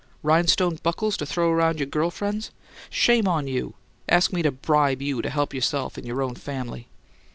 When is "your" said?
1.77-1.85, 6.07-6.23